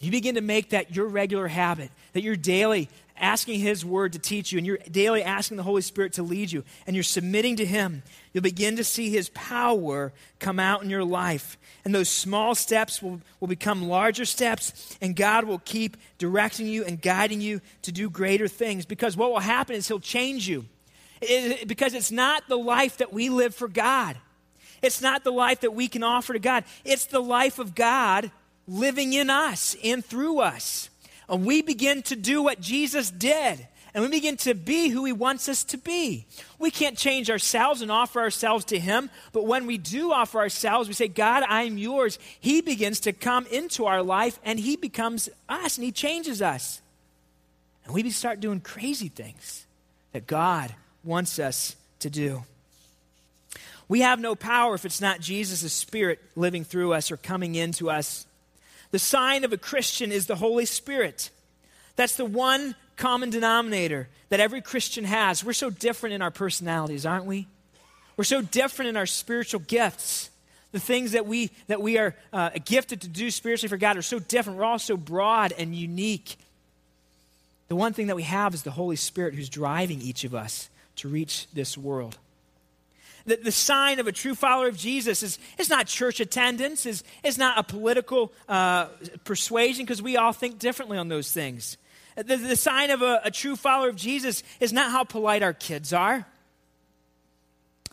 [0.00, 2.88] You begin to make that your regular habit, that you're daily
[3.20, 6.50] asking His Word to teach you, and you're daily asking the Holy Spirit to lead
[6.50, 8.02] you, and you're submitting to Him,
[8.32, 11.58] you'll begin to see His power come out in your life.
[11.84, 16.84] And those small steps will, will become larger steps, and God will keep directing you
[16.84, 18.86] and guiding you to do greater things.
[18.86, 20.66] Because what will happen is He'll change you.
[21.20, 24.16] It, because it's not the life that we live for God.
[24.82, 26.64] It's not the life that we can offer to God.
[26.84, 28.30] It's the life of God
[28.66, 30.88] living in us and through us.
[31.30, 33.66] And we begin to do what Jesus did.
[33.94, 36.26] And we begin to be who he wants us to be.
[36.58, 40.88] We can't change ourselves and offer ourselves to him, but when we do offer ourselves,
[40.88, 42.18] we say, God, I'm yours.
[42.38, 46.82] He begins to come into our life and he becomes us and he changes us.
[47.84, 49.66] And we start doing crazy things
[50.12, 52.44] that God wants us to do.
[53.88, 57.90] We have no power if it's not Jesus' Spirit living through us or coming into
[57.90, 58.24] us
[58.90, 61.30] the sign of a Christian is the Holy Spirit.
[61.96, 65.44] That's the one common denominator that every Christian has.
[65.44, 67.46] We're so different in our personalities, aren't we?
[68.16, 70.30] We're so different in our spiritual gifts.
[70.72, 74.02] The things that we, that we are uh, gifted to do spiritually for God are
[74.02, 74.58] so different.
[74.58, 76.36] We're all so broad and unique.
[77.68, 80.68] The one thing that we have is the Holy Spirit who's driving each of us
[80.96, 82.18] to reach this world.
[83.26, 87.04] The, the sign of a true follower of Jesus is, is not church attendance, is,
[87.22, 88.86] is not a political uh,
[89.24, 91.76] persuasion, because we all think differently on those things.
[92.16, 95.52] The, the sign of a, a true follower of Jesus is not how polite our
[95.52, 96.26] kids are.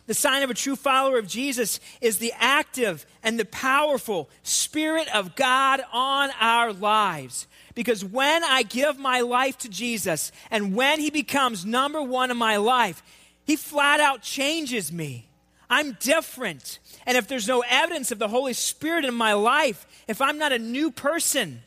[0.08, 5.06] The sign of a true follower of Jesus is the active and the powerful Spirit
[5.14, 7.46] of God on our lives.
[7.74, 12.38] Because when I give my life to Jesus and when He becomes number one in
[12.38, 13.02] my life,
[13.48, 15.26] he flat out changes me.
[15.70, 16.78] I'm different.
[17.06, 20.52] And if there's no evidence of the Holy Spirit in my life, if I'm not
[20.52, 21.62] a new person,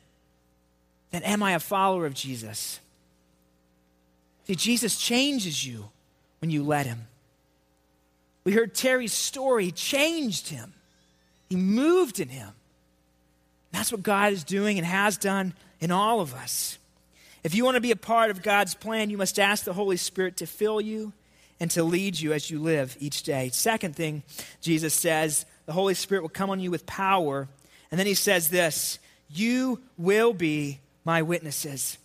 [1.09, 2.79] then am I a follower of Jesus?
[4.45, 5.89] See, Jesus changes you
[6.37, 7.07] when you let Him.
[8.43, 9.65] We heard Terry's story.
[9.65, 10.73] He changed him,
[11.49, 12.49] he moved in him.
[13.71, 16.77] That's what God is doing and has done in all of us.
[17.43, 19.97] If you want to be a part of God's plan, you must ask the Holy
[19.97, 21.13] Spirit to fill you
[21.61, 23.49] and to lead you as you live each day.
[23.53, 24.23] Second thing,
[24.61, 27.47] Jesus says, the Holy Spirit will come on you with power.
[27.91, 28.97] And then he says this
[29.29, 31.99] You will be my witnesses.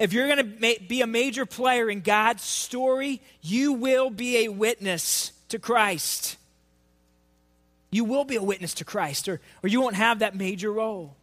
[0.00, 4.48] If you're going to be a major player in God's story, you will be a
[4.48, 6.36] witness to Christ.
[7.90, 11.16] You will be a witness to Christ, or, or you won't have that major role.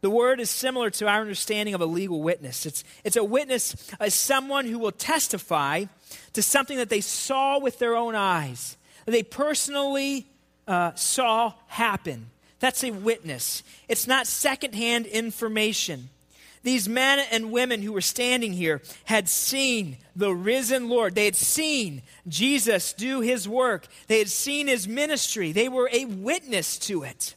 [0.00, 2.66] The word is similar to our understanding of a legal witness.
[2.66, 5.86] It's, it's a witness as someone who will testify
[6.34, 10.26] to something that they saw with their own eyes, that they personally
[10.68, 12.30] uh, saw happen.
[12.60, 13.62] That's a witness.
[13.88, 16.10] It's not secondhand information.
[16.62, 21.14] These men and women who were standing here had seen the risen Lord.
[21.14, 23.86] They had seen Jesus do his work.
[24.06, 25.52] They had seen his ministry.
[25.52, 27.34] They were a witness to it.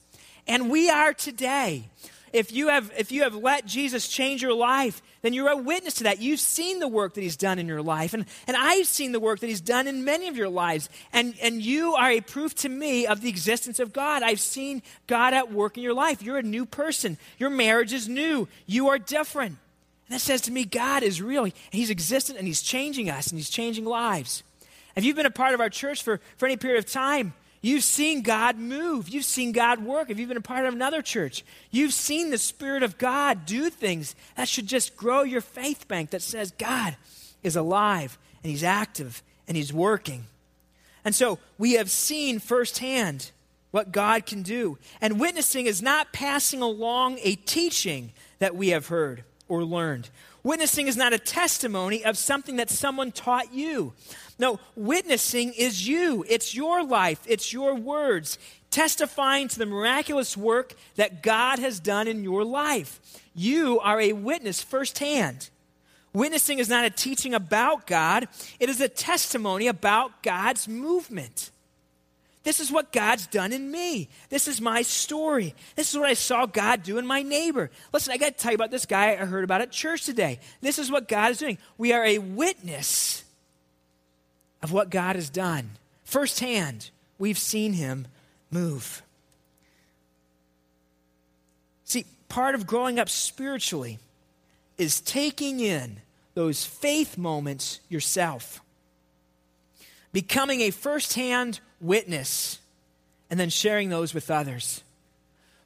[0.47, 1.85] And we are today
[2.33, 5.95] if you have if you have let Jesus change your life, then you're a witness
[5.95, 6.21] to that.
[6.21, 8.13] You've seen the work that he's done in your life.
[8.13, 10.89] And, and I've seen the work that he's done in many of your lives.
[11.13, 14.23] And, and you are a proof to me of the existence of God.
[14.23, 16.21] I've seen God at work in your life.
[16.21, 17.17] You're a new person.
[17.37, 18.47] Your marriage is new.
[18.65, 19.57] You are different.
[20.07, 21.47] And that says to me, God is real.
[21.69, 24.43] He's existent and he's changing us and he's changing lives.
[24.95, 27.83] If you've been a part of our church for, for any period of time, You've
[27.83, 29.07] seen God move.
[29.07, 30.09] You've seen God work.
[30.09, 33.69] If you've been a part of another church, you've seen the Spirit of God do
[33.69, 34.15] things.
[34.35, 36.95] That should just grow your faith bank that says God
[37.43, 40.25] is alive and He's active and He's working.
[41.05, 43.31] And so we have seen firsthand
[43.69, 44.77] what God can do.
[44.99, 50.09] And witnessing is not passing along a teaching that we have heard or learned.
[50.43, 53.93] Witnessing is not a testimony of something that someone taught you.
[54.39, 56.25] No, witnessing is you.
[56.27, 58.39] It's your life, it's your words,
[58.71, 62.99] testifying to the miraculous work that God has done in your life.
[63.35, 65.49] You are a witness firsthand.
[66.13, 68.27] Witnessing is not a teaching about God,
[68.59, 71.51] it is a testimony about God's movement.
[72.43, 74.09] This is what God's done in me.
[74.29, 75.53] This is my story.
[75.75, 77.69] This is what I saw God do in my neighbor.
[77.93, 80.39] Listen, I got to tell you about this guy I heard about at church today.
[80.59, 81.59] This is what God is doing.
[81.77, 83.23] We are a witness
[84.63, 85.71] of what God has done.
[86.03, 88.07] Firsthand, we've seen him
[88.49, 89.03] move.
[91.85, 93.99] See, part of growing up spiritually
[94.77, 96.01] is taking in
[96.33, 98.61] those faith moments yourself,
[100.11, 102.59] becoming a firsthand witness,
[103.29, 104.83] and then sharing those with others.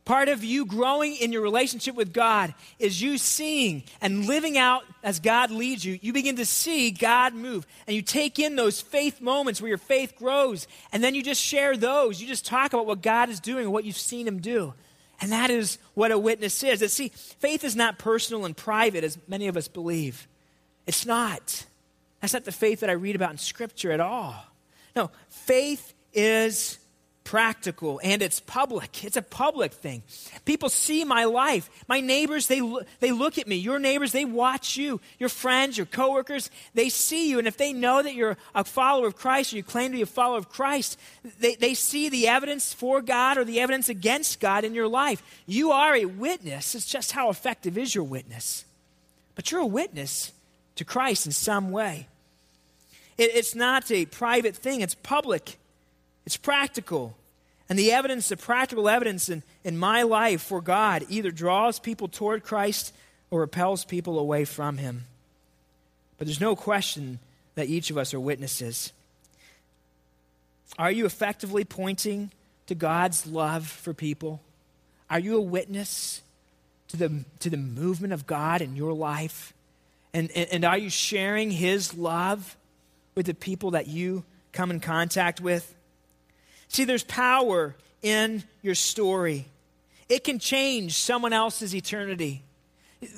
[0.06, 4.84] Part of you growing in your relationship with God is you seeing and living out
[5.04, 5.98] as God leads you.
[6.00, 7.66] You begin to see God move.
[7.88, 10.68] And you take in those faith moments where your faith grows.
[10.94, 12.22] And then you just share those.
[12.22, 14.76] You just talk about what God is doing and what you've seen Him do.
[15.22, 16.82] And that is what a witness is.
[16.82, 17.08] That, see,
[17.40, 20.28] faith is not personal and private as many of us believe.
[20.86, 21.66] It's not.
[22.26, 24.34] That's not the faith that I read about in Scripture at all.
[24.96, 26.80] No, faith is
[27.24, 29.04] practical and it's public.
[29.04, 30.02] It's a public thing.
[30.44, 31.70] People see my life.
[31.88, 32.62] My neighbors, they,
[33.00, 33.58] they look at me.
[33.58, 35.02] Your neighbors, they watch you.
[35.20, 37.38] Your friends, your coworkers, they see you.
[37.38, 40.02] And if they know that you're a follower of Christ or you claim to be
[40.02, 41.00] a follower of Christ,
[41.40, 45.22] they, they see the evidence for God or the evidence against God in your life.
[45.46, 46.74] You are a witness.
[46.74, 48.66] It's just how effective is your witness.
[49.36, 50.32] But you're a witness
[50.76, 52.08] to Christ in some way.
[53.18, 55.58] It, it's not a private thing, it's public.
[56.26, 57.16] It's practical.
[57.70, 62.08] And the evidence, the practical evidence in, in my life for God either draws people
[62.08, 62.94] toward Christ
[63.32, 65.06] or repels people away from Him.
[66.18, 67.20] But there's no question
[67.56, 68.92] that each of us are witnesses.
[70.78, 72.32] Are you effectively pointing
[72.68, 74.42] to God's love for people?
[75.10, 76.22] Are you a witness
[76.90, 79.54] to the, to the movement of God in your life?
[80.14, 82.56] And, and, and are you sharing His love
[83.16, 85.74] with the people that you come in contact with?
[86.68, 89.46] See, there's power in your story,
[90.10, 92.44] it can change someone else's eternity.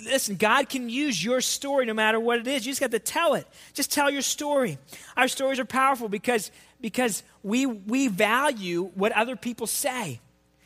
[0.05, 2.65] Listen, God can use your story no matter what it is.
[2.65, 3.47] You just got to tell it.
[3.73, 4.77] Just tell your story.
[5.15, 10.19] Our stories are powerful because, because we, we value what other people say.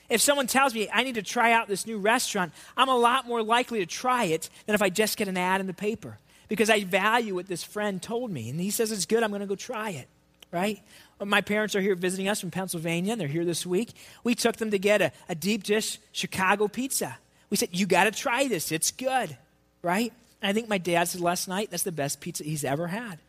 [0.09, 3.27] If someone tells me I need to try out this new restaurant, I'm a lot
[3.27, 6.17] more likely to try it than if I just get an ad in the paper
[6.51, 8.49] because I value what this friend told me.
[8.49, 10.09] And he says it's good, I'm going to go try it,
[10.51, 10.83] right?
[11.23, 13.93] My parents are here visiting us from Pennsylvania, and they're here this week.
[14.25, 17.17] We took them to get a, a deep dish Chicago pizza.
[17.49, 18.73] We said, You got to try this.
[18.73, 19.37] It's good,
[19.81, 20.11] right?
[20.41, 23.19] And I think my dad said last night, That's the best pizza he's ever had.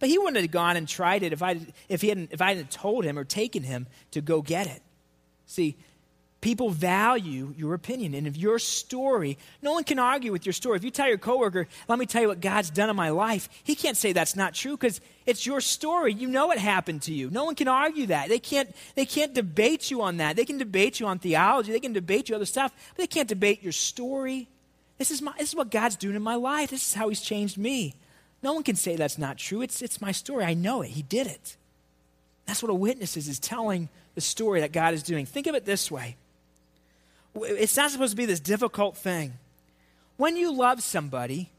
[0.00, 2.48] But he wouldn't have gone and tried it if I, if he hadn't, if I
[2.48, 4.82] hadn't told him or taken him to go get it.
[5.46, 5.76] See,
[6.42, 8.14] people value your opinion.
[8.14, 10.76] And if your story, no one can argue with your story.
[10.76, 13.48] If you tell your coworker, let me tell you what God's done in my life,
[13.64, 16.12] he can't say that's not true because it's your story.
[16.12, 17.30] You know what happened to you.
[17.30, 18.28] No one can argue that.
[18.28, 20.36] They can't, they can't debate you on that.
[20.36, 23.28] They can debate you on theology, they can debate you other stuff, but they can't
[23.28, 24.48] debate your story.
[24.98, 26.70] This is, my, this is what God's doing in my life.
[26.70, 27.94] This is how he's changed me.
[28.42, 29.62] No one can say that's not true.
[29.62, 30.44] It's, it's my story.
[30.44, 30.90] I know it.
[30.90, 31.56] He did it.
[32.46, 35.24] That's what a witness is, is telling the story that God is doing.
[35.24, 36.16] Think of it this way.
[37.34, 39.34] It's not supposed to be this difficult thing.
[40.16, 41.50] When you love somebody,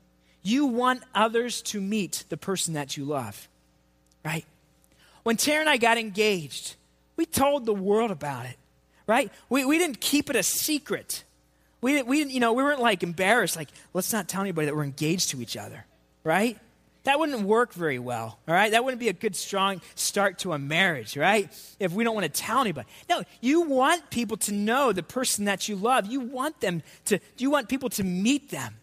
[0.44, 3.48] you want others to meet the person that you love,
[4.24, 4.46] right?
[5.24, 6.76] When Tara and I got engaged,
[7.16, 8.58] we told the world about it,
[9.08, 9.32] right?
[9.50, 11.24] We, we didn't keep it a secret.
[11.82, 14.76] We, we, didn't, you know, we weren't like embarrassed, like, let's not tell anybody that
[14.76, 15.86] we're engaged to each other,
[16.24, 16.58] right?
[17.04, 18.72] That wouldn't work very well, all right?
[18.72, 21.50] That wouldn't be a good, strong start to a marriage, right?
[21.78, 22.88] If we don't want to tell anybody.
[23.10, 26.06] No, you want people to know the person that you love.
[26.06, 28.76] You want them to, you want people to meet them.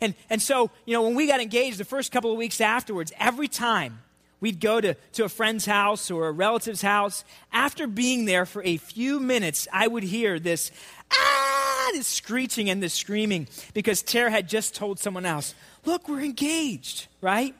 [0.00, 3.12] And, and so, you know, when we got engaged the first couple of weeks afterwards,
[3.18, 4.02] every time
[4.38, 8.62] we'd go to, to a friend's house or a relative's house, after being there for
[8.62, 10.70] a few minutes, I would hear this,
[11.10, 16.20] ah, this screeching and this screaming because Tara had just told someone else, look, we're
[16.20, 17.54] engaged, right?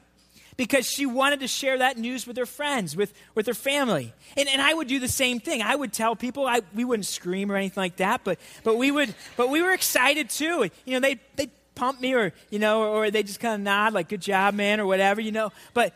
[0.56, 4.12] Because she wanted to share that news with her friends, with, with her family.
[4.36, 5.62] And, and I would do the same thing.
[5.62, 8.90] I would tell people, I, we wouldn't scream or anything like that, but, but, we,
[8.90, 10.70] would, but we were excited too.
[10.84, 13.60] You know, they, they pump me or, you know, or, or they just kind of
[13.60, 15.50] nod like, good job, man, or whatever, you know.
[15.72, 15.94] But,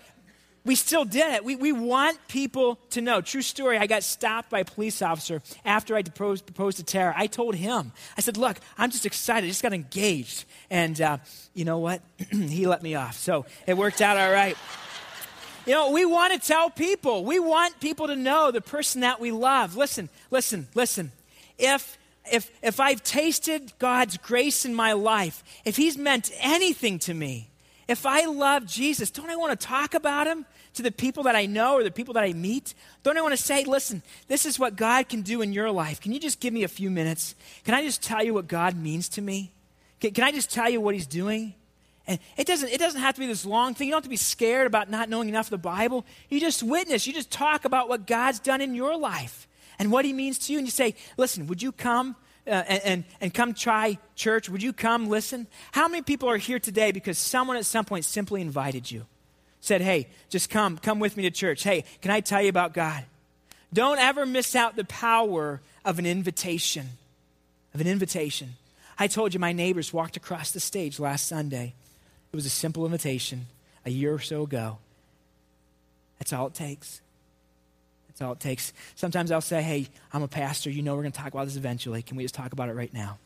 [0.69, 1.43] we still did it.
[1.47, 3.23] We, we want people to know.
[3.23, 7.15] True story, I got stopped by a police officer after I proposed, proposed to Tara.
[7.17, 9.47] I told him, I said, Look, I'm just excited.
[9.47, 10.45] I just got engaged.
[10.69, 11.17] And uh,
[11.55, 12.03] you know what?
[12.31, 13.17] he let me off.
[13.17, 14.59] So it worked out all right.
[15.65, 19.21] You know, we want to tell people, we want people to know the person that
[19.21, 19.75] we love.
[19.75, 21.13] Listen, listen, listen.
[21.59, 21.97] If
[22.31, 27.49] if if I've tasted God's grace in my life, if he's meant anything to me,
[27.89, 30.45] if I love Jesus, don't I want to talk about him?
[30.79, 32.73] to the people that I know or the people that I meet?
[33.03, 36.01] Don't I want to say, listen, this is what God can do in your life?
[36.01, 37.35] Can you just give me a few minutes?
[37.65, 39.51] Can I just tell you what God means to me?
[40.01, 41.55] Can, can I just tell you what He's doing?
[42.07, 43.89] And it doesn't, it doesn't have to be this long thing.
[43.89, 46.07] You don't have to be scared about not knowing enough of the Bible.
[46.29, 49.49] You just witness, you just talk about what God's done in your life
[49.81, 50.59] and what He means to you.
[50.59, 52.15] And you say, listen, would you come?
[52.49, 54.49] Uh, and, and, and come try church?
[54.49, 55.47] Would you come listen?
[55.73, 59.05] How many people are here today because someone at some point simply invited you?
[59.61, 61.63] said, Hey, just come, come with me to church.
[61.63, 63.05] Hey, can I tell you about God?
[63.73, 66.87] Don't ever miss out the power of an invitation.
[67.75, 68.55] Of an invitation.
[68.99, 71.75] I told you my neighbors walked across the stage last Sunday.
[72.33, 73.47] It was a simple invitation
[73.85, 74.79] a year or so ago.
[76.19, 77.01] That's all it takes.
[78.19, 78.73] That's all it takes.
[78.97, 80.71] Sometimes I'll say, Hey, I'm a pastor.
[80.71, 82.03] You know we're going to talk about this eventually.
[82.03, 83.19] Can we just talk about it right now?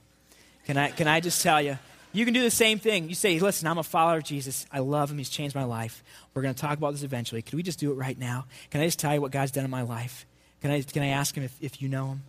[0.66, 1.78] Can I, can I just tell you?
[2.12, 3.08] You can do the same thing.
[3.08, 4.66] You say, listen, I'm a follower of Jesus.
[4.70, 5.16] I love him.
[5.16, 6.04] He's changed my life.
[6.34, 7.40] We're going to talk about this eventually.
[7.40, 8.44] Can we just do it right now?
[8.70, 10.26] Can I just tell you what God's done in my life?
[10.60, 12.22] Can I, can I ask him if, if you know him?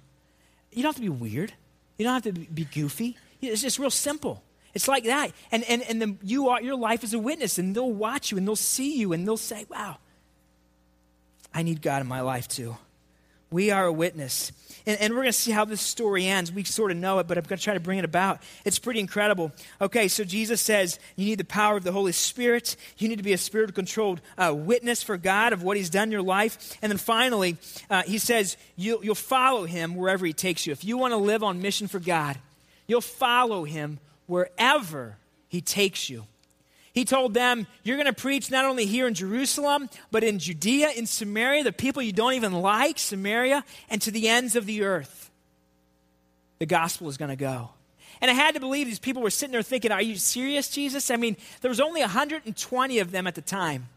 [0.71, 1.53] You don't have to be weird.
[1.97, 3.17] You don't have to be goofy.
[3.41, 4.41] It's just real simple.
[4.73, 5.31] It's like that.
[5.51, 8.47] And, and, and you are, your life is a witness, and they'll watch you, and
[8.47, 9.97] they'll see you, and they'll say, wow,
[11.53, 12.77] I need God in my life too.
[13.51, 14.51] We are a witness.
[14.87, 16.51] And, and we're going to see how this story ends.
[16.51, 18.41] We sort of know it, but I'm going to try to bring it about.
[18.65, 19.51] It's pretty incredible.
[19.79, 22.75] Okay, so Jesus says you need the power of the Holy Spirit.
[22.97, 26.07] You need to be a spirit controlled uh, witness for God of what He's done
[26.07, 26.75] in your life.
[26.81, 27.57] And then finally,
[27.89, 30.73] uh, He says you'll, you'll follow Him wherever He takes you.
[30.73, 32.39] If you want to live on mission for God,
[32.87, 36.25] you'll follow Him wherever He takes you.
[36.93, 40.91] He told them, You're going to preach not only here in Jerusalem, but in Judea,
[40.91, 44.83] in Samaria, the people you don't even like, Samaria, and to the ends of the
[44.83, 45.31] earth.
[46.59, 47.71] The gospel is going to go.
[48.21, 51.09] And I had to believe these people were sitting there thinking, Are you serious, Jesus?
[51.09, 53.89] I mean, there was only 120 of them at the time.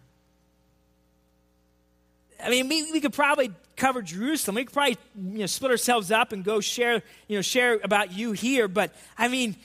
[2.42, 4.56] I mean, we, we could probably cover Jerusalem.
[4.56, 8.12] We could probably you know, split ourselves up and go share, you know, share about
[8.12, 8.68] you here.
[8.68, 9.56] But I mean,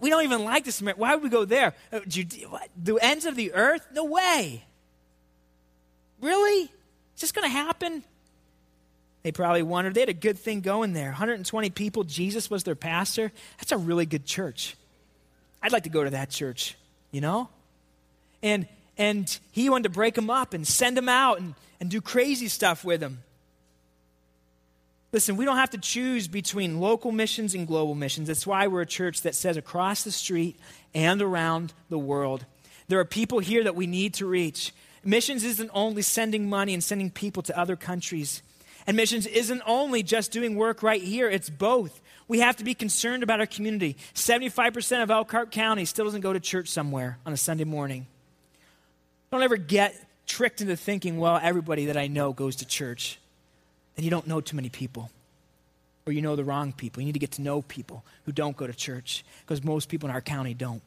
[0.00, 0.96] we don't even like the this.
[0.96, 1.74] Why would we go there?
[1.92, 3.86] Uh, the ends of the earth?
[3.92, 4.64] No way.
[6.20, 6.62] Really?
[6.62, 8.02] Is this going to happen?
[9.22, 9.94] They probably wondered.
[9.94, 11.08] They had a good thing going there.
[11.08, 12.04] 120 people.
[12.04, 13.32] Jesus was their pastor.
[13.58, 14.76] That's a really good church.
[15.62, 16.76] I'd like to go to that church,
[17.10, 17.48] you know?
[18.42, 18.66] And
[18.96, 22.48] and he wanted to break them up and send them out and, and do crazy
[22.48, 23.22] stuff with them.
[25.10, 28.28] Listen, we don't have to choose between local missions and global missions.
[28.28, 30.58] That's why we're a church that says across the street
[30.94, 32.44] and around the world.
[32.88, 34.74] There are people here that we need to reach.
[35.02, 38.42] Missions isn't only sending money and sending people to other countries.
[38.86, 42.00] And missions isn't only just doing work right here, it's both.
[42.26, 43.96] We have to be concerned about our community.
[44.14, 48.06] 75% of Elkhart County still doesn't go to church somewhere on a Sunday morning.
[49.30, 49.94] Don't ever get
[50.26, 53.18] tricked into thinking, well, everybody that I know goes to church.
[53.98, 55.10] And you don't know too many people.
[56.06, 57.02] Or you know the wrong people.
[57.02, 60.08] You need to get to know people who don't go to church because most people
[60.08, 60.80] in our county don't.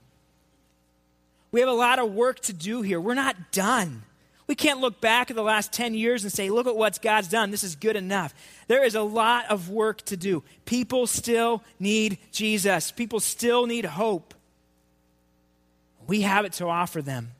[1.51, 3.01] We have a lot of work to do here.
[3.01, 4.03] We're not done.
[4.47, 7.27] We can't look back at the last 10 years and say, look at what God's
[7.27, 7.51] done.
[7.51, 8.33] This is good enough.
[8.67, 10.43] There is a lot of work to do.
[10.63, 14.33] People still need Jesus, people still need hope.
[16.07, 17.31] We have it to offer them.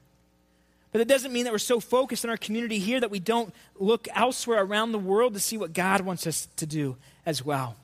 [0.92, 3.54] But it doesn't mean that we're so focused in our community here that we don't
[3.80, 7.76] look elsewhere around the world to see what God wants us to do as well.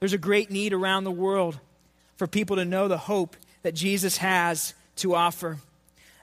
[0.00, 1.58] There's a great need around the world
[2.16, 5.58] for people to know the hope that Jesus has to offer.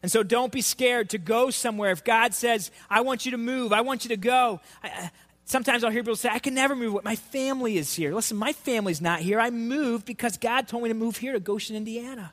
[0.03, 1.91] And so don't be scared to go somewhere.
[1.91, 4.59] If God says, I want you to move, I want you to go.
[4.83, 5.09] I,
[5.45, 7.03] sometimes I'll hear people say, I can never move.
[7.03, 8.13] My family is here.
[8.13, 9.39] Listen, my family's not here.
[9.39, 12.31] I moved because God told me to move here to Goshen, Indiana.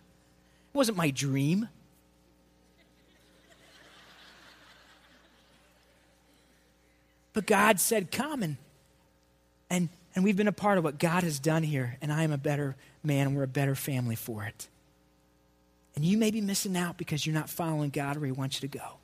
[0.74, 1.68] It wasn't my dream.
[7.39, 8.43] But God said, Come.
[8.43, 8.57] And,
[9.70, 11.97] and, and we've been a part of what God has done here.
[12.03, 12.74] And I am a better
[13.05, 14.66] man, and we're a better family for it.
[15.95, 18.68] And you may be missing out because you're not following God where He wants you
[18.68, 18.95] to go.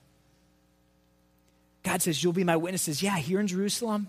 [1.84, 3.04] God says, You'll be my witnesses.
[3.04, 4.08] Yeah, here in Jerusalem,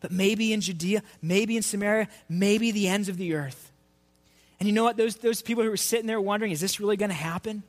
[0.00, 3.72] but maybe in Judea, maybe in Samaria, maybe the ends of the earth.
[4.60, 4.96] And you know what?
[4.96, 7.64] Those, those people who were sitting there wondering, is this really going to happen?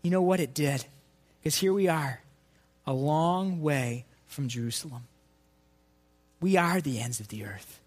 [0.00, 0.40] You know what?
[0.40, 0.86] It did.
[1.42, 2.22] Because here we are,
[2.86, 5.02] a long way from Jerusalem.
[6.40, 7.80] We are the ends of the earth.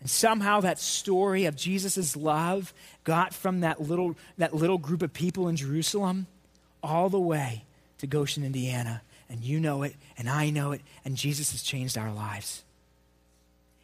[0.00, 2.72] And somehow that story of Jesus' love
[3.04, 6.26] got from that little, that little group of people in Jerusalem
[6.82, 7.64] all the way
[7.98, 9.02] to Goshen, Indiana.
[9.28, 12.62] And you know it, and I know it, and Jesus has changed our lives.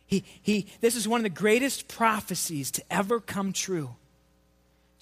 [0.06, 3.90] He, he, this is one of the greatest prophecies to ever come true.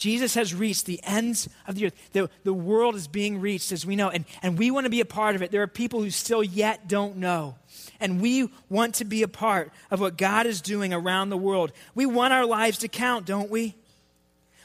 [0.02, 1.94] Jesus has reached the ends of the earth.
[2.12, 5.00] The, the world is being reached, as we know, and, and we want to be
[5.00, 5.52] a part of it.
[5.52, 7.54] There are people who still yet don't know
[8.00, 11.70] and we want to be a part of what God is doing around the world.
[11.94, 13.76] We want our lives to count, don't we?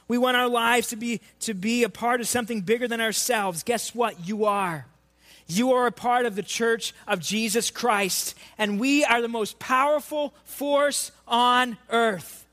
[0.07, 3.61] We want our lives to be, to be a part of something bigger than ourselves.
[3.61, 4.27] Guess what?
[4.27, 4.87] You are.
[5.45, 9.59] You are a part of the church of Jesus Christ, and we are the most
[9.59, 12.46] powerful force on earth.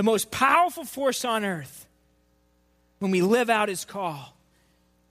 [0.00, 1.84] The most powerful force on earth
[3.00, 4.34] when we live out his call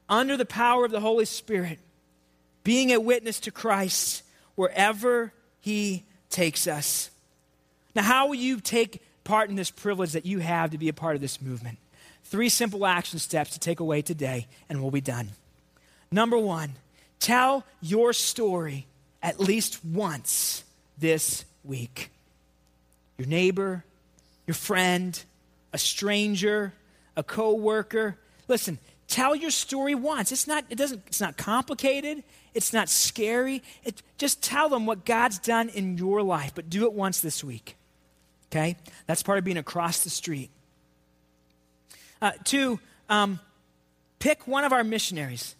[0.09, 1.77] under the power of the Holy Spirit,
[2.63, 4.23] being a witness to Christ
[4.55, 5.31] wherever
[5.61, 7.11] He takes us.
[7.93, 10.93] Now, how will you take part in this privilege that you have to be a
[10.93, 11.77] part of this movement?
[12.23, 15.29] Three simple action steps to take away today, and we'll be done.
[16.11, 16.71] Number one,
[17.19, 18.87] tell your story
[19.21, 20.63] at least once
[20.97, 22.09] this week.
[23.19, 23.83] Your neighbor,
[24.49, 25.23] your friend,
[25.73, 26.73] a stranger,
[27.15, 28.17] a coworker.
[28.47, 30.31] Listen, tell your story once.
[30.31, 32.23] It's not, it doesn't, it's not complicated.
[32.55, 33.61] It's not scary.
[33.83, 37.43] It, just tell them what God's done in your life, but do it once this
[37.43, 37.75] week.
[38.47, 38.75] Okay?
[39.05, 40.49] That's part of being across the street.
[42.19, 43.39] Uh, two, um,
[44.17, 45.55] pick one of our missionaries.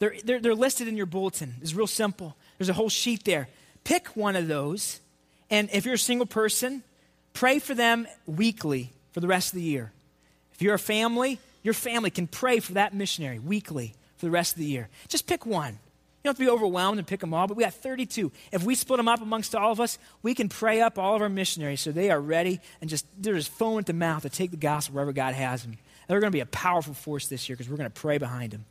[0.00, 1.54] They're, they're, they're listed in your bulletin.
[1.62, 2.36] It's real simple.
[2.58, 3.46] There's a whole sheet there.
[3.84, 4.98] Pick one of those,
[5.48, 6.82] and if you're a single person,
[7.32, 9.92] pray for them weekly for the rest of the year.
[10.54, 14.54] If you're a family, your family can pray for that missionary weekly for the rest
[14.54, 14.88] of the year.
[15.08, 15.72] Just pick one.
[15.72, 18.30] You don't have to be overwhelmed and pick them all, but we got 32.
[18.52, 21.22] If we split them up amongst all of us, we can pray up all of
[21.22, 24.30] our missionaries so they are ready and just they're just foam at the mouth to
[24.30, 25.72] take the gospel wherever God has them.
[25.72, 28.18] And they're going to be a powerful force this year because we're going to pray
[28.18, 28.66] behind them.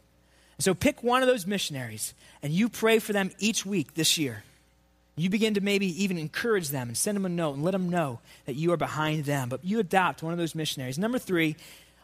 [0.60, 4.44] So pick one of those missionaries and you pray for them each week this year.
[5.16, 7.90] You begin to maybe even encourage them and send them a note and let them
[7.90, 9.50] know that you are behind them.
[9.50, 10.98] But you adopt one of those missionaries.
[10.98, 11.58] Number three,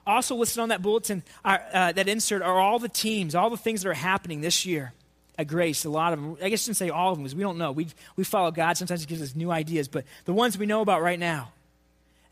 [0.06, 3.58] also listed on that bulletin, are, uh, that insert, are all the teams, all the
[3.58, 4.94] things that are happening this year
[5.38, 7.36] at Grace, a lot of them, I guess I shouldn't say all of them because
[7.36, 7.72] we don't know.
[7.72, 8.78] We, we follow God.
[8.78, 11.52] Sometimes He gives us new ideas, but the ones we know about right now.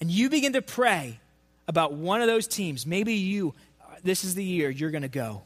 [0.01, 1.19] And you begin to pray
[1.67, 2.85] about one of those teams.
[2.85, 3.53] Maybe you,
[4.03, 5.43] this is the year you're going to go.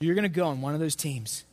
[0.00, 1.44] You're going to go on one of those teams.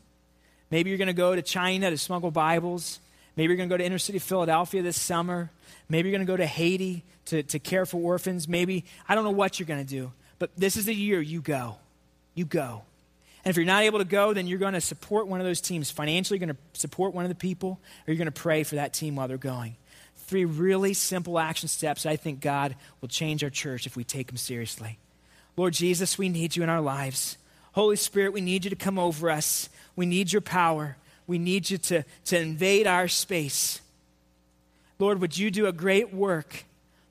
[0.72, 2.99] Maybe you're going to go to China to smuggle Bibles.
[3.36, 5.51] Maybe you're going to go to inner city Philadelphia this summer.
[5.89, 8.47] Maybe you're going to go to Haiti to, to care for orphans.
[8.47, 11.41] Maybe, I don't know what you're going to do, but this is the year you
[11.41, 11.76] go.
[12.34, 12.84] You go.
[13.43, 15.61] And if you're not able to go, then you're going to support one of those
[15.61, 18.63] teams financially, you're going to support one of the people, or you're going to pray
[18.63, 19.76] for that team while they're going.
[20.28, 24.28] Three really simple action steps I think God will change our church if we take
[24.28, 24.97] them seriously.
[25.57, 27.38] Lord Jesus, we need you in our lives.
[27.74, 29.69] Holy Spirit, we need you to come over us.
[29.95, 30.97] We need your power.
[31.28, 33.82] We need you to, to invade our space.
[34.99, 36.65] Lord, would you do a great work?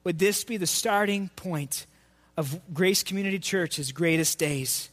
[0.05, 1.87] Would this be the starting point
[2.37, 4.89] of Grace Community Church's greatest days?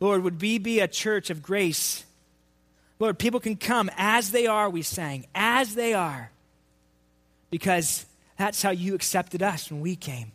[0.00, 2.04] Lord, would we be a church of grace?
[2.98, 6.30] Lord, people can come as they are, we sang, as they are,
[7.50, 8.06] because
[8.38, 10.32] that's how you accepted us when we came.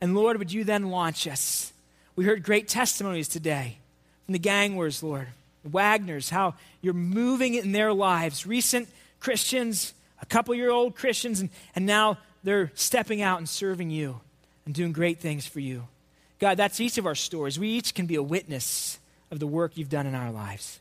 [0.00, 1.72] And Lord, would you then launch us?
[2.16, 3.78] We heard great testimonies today
[4.24, 5.28] from the Gangwers, Lord,
[5.62, 8.46] the Wagners, how you're moving in their lives.
[8.46, 8.88] Recent
[9.18, 14.20] Christians, a couple year old Christians, and, and now they're stepping out and serving you
[14.64, 15.88] and doing great things for you.
[16.38, 17.58] God, that's each of our stories.
[17.58, 18.98] We each can be a witness
[19.30, 20.78] of the work you've done in our lives.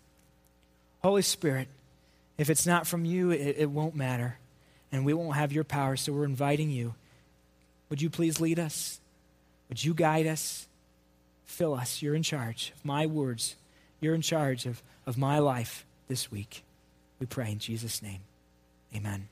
[1.02, 1.68] Holy Spirit,
[2.38, 4.38] if it's not from you, it, it won't matter,
[4.92, 6.94] and we won't have your power, so we're inviting you.
[7.90, 9.00] Would you please lead us?
[9.70, 10.68] Would you guide us?
[11.54, 12.02] Fill us.
[12.02, 13.58] You're in charge of my words.
[14.02, 16.64] You're in charge of, of my life this week.
[17.20, 18.22] We pray in Jesus' name.
[18.96, 19.30] Amen.